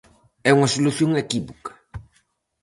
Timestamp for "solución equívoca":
0.75-1.71